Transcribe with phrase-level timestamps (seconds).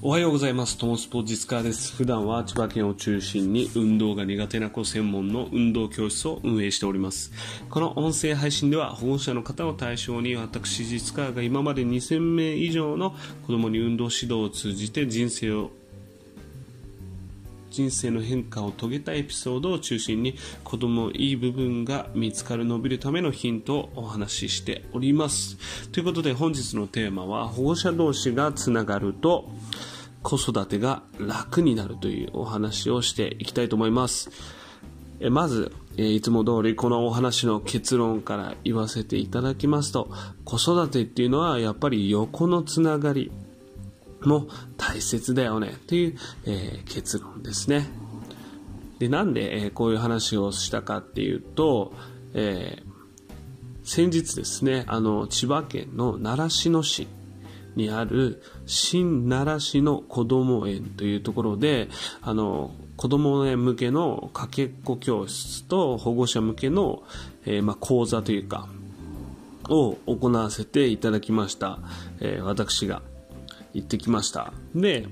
[0.00, 0.78] おはようございます。
[0.78, 1.92] トモスポ実家です。
[1.96, 7.32] 普段は千葉県を中心に運動が苦手な子専門の運動教室を運営しております。
[7.68, 13.10] この音声配信では保護者の方を対象に私実家が今まで2000名以上の
[13.48, 15.72] 子供に運動指導を通じて人生を
[17.78, 20.34] 人生の変化を遂げたエピソードを中心に
[20.64, 25.56] 子供のいい部分が見つかる伸びるためのヒントをお話ししております。
[25.92, 29.48] ということで本日のテーマは保護者同士がつながると
[30.24, 34.30] 子育てが楽になるというお話をしていきたいと思います。
[35.20, 40.10] えまずえいつも通りこのお話の結論から言わせていただきますと
[40.44, 43.30] 子育てっていうのはやっぱり横のつながり。
[44.22, 47.88] も大切だよねという、えー、結論ですね。
[48.98, 51.92] で、なんで、えー、こういう話をしたかっていうと、
[52.34, 52.88] えー、
[53.84, 57.06] 先日ですね、あの、千葉県の習志野市
[57.76, 61.88] にある新習志野こども園というところで、
[62.22, 67.04] あの、子供向けのかけっこ教室と保護者向けの、
[67.46, 68.68] えー、ま、講座というか、
[69.68, 71.78] を行わせていただきました。
[72.20, 73.02] え、私が。
[73.74, 74.52] 行ってきました。
[74.74, 75.08] で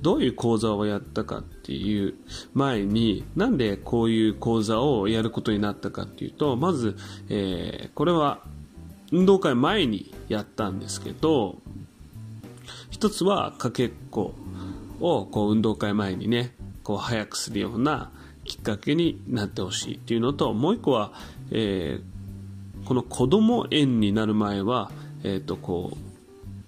[0.00, 2.14] どういう講座をやったかっていう
[2.54, 6.96] 前になんでこういう講座をやることになったかっていうとまず、
[7.28, 8.40] えー、これは
[9.10, 11.56] 運動会前にやったんですけど
[12.90, 14.34] 一つはかけっこ
[15.00, 16.54] をこう運動会前にね
[16.84, 18.10] こう早くするような
[18.44, 21.12] きっかけになってほしいっていうのともう一個は、
[21.50, 24.90] えー、この子供園になる前は、
[25.22, 26.07] えー、とこう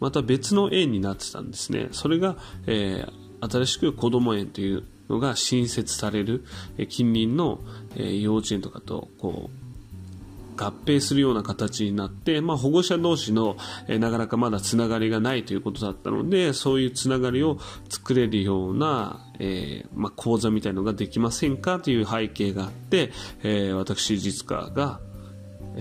[0.00, 1.88] また別の園になってたんですね。
[1.92, 6.44] それが、えー、新しく子供園というのが新設される、
[6.78, 7.60] え、近隣の、
[7.96, 9.60] え、幼稚園とかとこう
[10.60, 13.56] 合併するような形になって、まあ、保護者同士の、
[13.88, 23.10] え、なかなかまだつながりがないということだったのでそういうつながりを作れるような、えーまあ、講座みたいのができませんかという背景があって、
[23.42, 25.00] えー、私実家が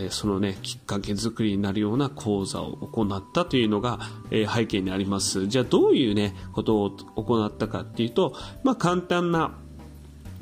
[0.02, 4.00] えそのね、きっかけ作りになるような講座を行ったというのが、
[4.32, 5.48] え背景にあります。
[5.48, 8.34] じゃあどういうね、ことを行ったかっていうと、
[8.64, 9.58] まあ簡単な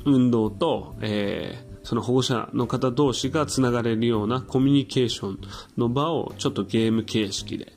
[0.04, 5.40] 運動と、えー、その保護者の方同士がつながれるようなコミュニケーション
[5.76, 7.72] の場をちょっとゲーム形式で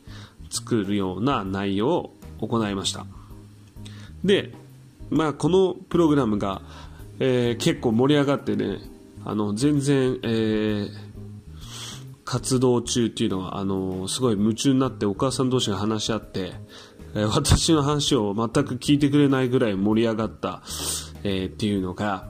[0.52, 3.08] 作るような内容を行いました。
[4.24, 4.52] で、
[5.09, 6.62] まあこのプログラムが、
[7.18, 8.78] えー、結構盛り上がってね、
[9.25, 11.11] あの、全然、えー
[12.24, 16.54] 活動中っていうのは、あのすごい夢中になってお母さん同士が話し合って、
[17.16, 20.62] え、私の話を全く聞いてくれないぐらい盛り上がった、
[21.24, 22.30] えー、っていうのが、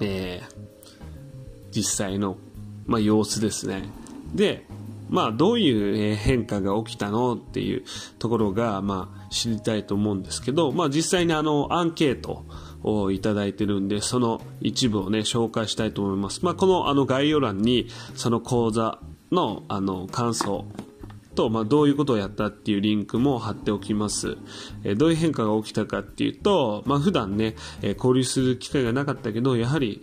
[0.00, 2.36] えー、実際の、
[2.86, 3.88] まあ、様子ですね。
[4.34, 4.66] で、
[5.08, 7.84] まあ、どういう変化が起きたのっていう
[8.18, 12.44] ところが、まあ、知りたいと思うんですけど、まあ、実際にあの、アンケート、
[12.84, 16.44] をいただいてるんで、その一部をね、紹介したいと思います。
[16.44, 19.00] まあ、このあの概要欄に、その講座
[19.32, 20.66] のあの感想
[21.34, 24.36] と、まあ、どういうことをやったっていうリンクも貼っておきます。
[24.84, 30.02] え、どういう変化が起きたかっていうと、まあ、普段ね、え、交流する機会がなかったけど、やはり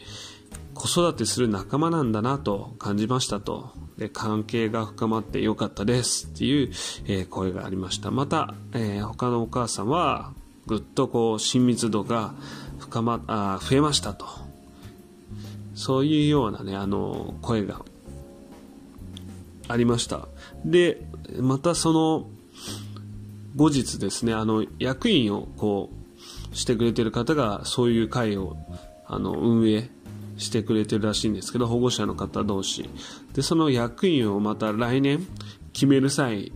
[0.74, 3.72] 子育てする仲間なんだなと感じましたと。
[3.97, 6.72] で関係が深まってよかったですっていう、
[7.08, 8.09] え、声がありました。
[8.12, 10.34] また、え他のお母さんは、
[10.68, 12.34] ぐっとこう親密度が
[12.81, 14.25] 深まあ増えましたと。
[15.74, 17.81] そういうようなねあの声が
[19.68, 20.28] ありました。
[20.66, 21.02] で
[21.40, 22.28] またその
[23.56, 25.90] 後日ですねあの役員をこ
[26.52, 28.58] うしてくれてる方がそういう会を
[29.06, 29.90] あの運営
[30.38, 32.90] してくれてるらしいんですけど保護者の方同士。
[33.34, 35.25] でその役員をまた来年
[35.74, 36.52] 決める際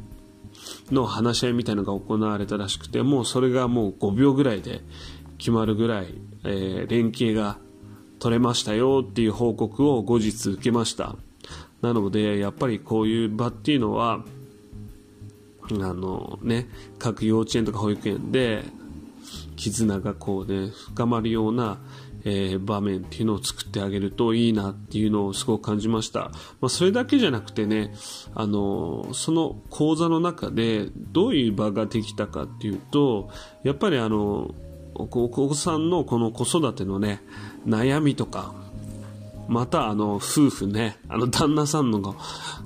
[0.92, 4.82] の話し合いみたいなのが行われたらしくてもうそれがもう5秒ぐらいで
[5.46, 6.08] 決まるぐらい、
[6.44, 7.60] えー、連携が
[8.18, 11.16] 取れましたよっていう報告を後日受けました
[11.84, 14.24] なのでやっぱりこういう場っていうのは
[15.70, 16.68] あのね
[16.98, 18.64] 各幼稚園とか保育園で
[19.56, 21.78] 絆がこうね深まるような
[22.28, 26.32] えー、場面っていうのを作ってあげるといいなっていうのをすごく感じました。
[26.60, 27.94] まあ、それだけじゃなくてね、
[28.34, 33.30] あの、その講座の中でどういう場ができたかっていうと、
[33.64, 34.56] やっぱりあの、
[34.96, 37.22] お子さんのこの子育てのね、
[37.68, 38.54] 悩みとか、
[39.48, 42.16] またあの夫婦ね、あの旦那さんのが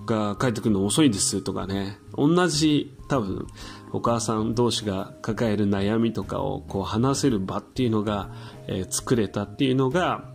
[0.06, 3.48] が帰ってくるの遅いですとかね、同じ多分
[3.92, 8.30] お母さん同士が抱える悩みとかをこう話せる場っていうのが、
[8.68, 10.26] えー、作れたっていうのが、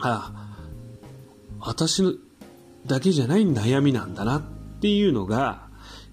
[0.00, 0.56] あ、
[1.60, 2.20] 私
[2.86, 4.42] だけじゃない悩みなんだなっ
[4.80, 5.68] ていうのが、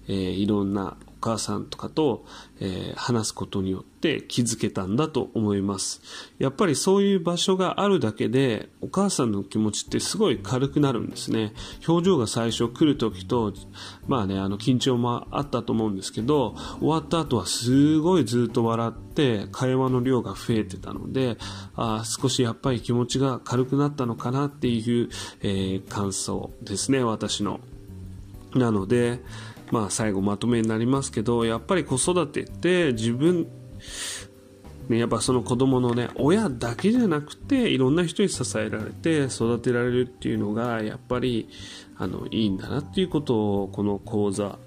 [0.08, 2.24] えー、いろんな母さんとかと、
[2.60, 6.00] えー、話すことによって気づけたんだと思います。
[6.38, 11.52] やっぱりそういう場所があるだけで、お母さんの気持ちってすごい軽くなるんですね。
[11.86, 13.52] 表情が最初来る時と、
[14.06, 21.38] まあね、あの緊張もあったと思うんですけど、終わった後はすごいずっと笑って、会話の量が増えてたので、
[21.74, 25.08] あ少しやっぱり気持ちが軽くなったのかなっていう、
[25.40, 27.60] えー、感想ですね、私の。
[28.54, 29.22] なので、
[29.70, 33.46] まあ最後まとめになりますけど、やっぱり子育てって自分、
[34.88, 41.48] ね、やっぱその子供のね、親だけじゃなくて、いろんな人に支えられて育てられるっていうのが、やっぱり、
[41.96, 44.58] あの、いいんだなっていうことを、この講座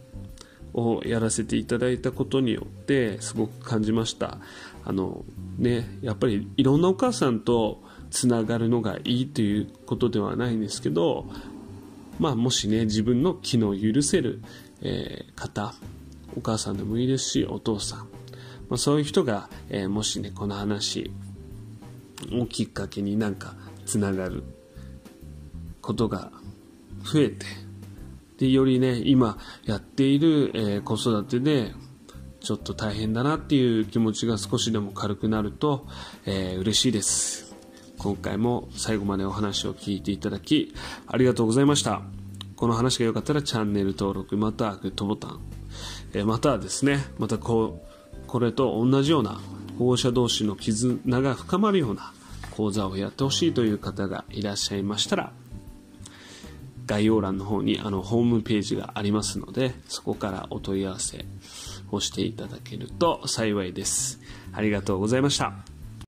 [0.74, 4.38] をやらせていただいたことによって、すごく感じました。
[4.86, 5.26] あの、
[5.58, 11.26] ね、やっぱりいろんなお母さんとつながるのがいいということではないんですけど、
[12.20, 14.42] まあ、もしね、自分の気の許せる、
[14.82, 15.74] え、方、
[16.36, 18.00] お母さんでもいいですし、お父さん、
[18.70, 21.12] まあ、そういう人が、えー、もしね、この話
[22.32, 23.56] をきっかけになんか
[23.86, 24.44] つながる
[25.82, 26.32] ことが
[27.04, 27.46] 増えて、
[28.38, 31.74] で、よりね、今やっている、えー、子育てで、
[32.40, 35.86] ちょっと大変だなっていう気持ちが少しでも軽くなると、
[36.26, 37.56] えー、嬉しいです。
[37.98, 40.74] 今回も最後までお話を聞いていただき、
[41.06, 42.21] ありがとうございました。
[42.62, 45.40] この話が良かったらチャンネル登録、またはグッドボタン、
[46.14, 49.42] えまたはですね、またこう、これと同じような
[49.80, 52.14] 保護者同士の絆が深まるような
[52.52, 55.34] 講座をやってほしいという方がいらっしゃいましたら、
[56.86, 61.26] 概要欄の方にあのホームページがありますので、そこからお問い合わせ
[61.92, 64.20] をしていただけると幸いです。
[64.54, 65.71] ありがとうございました。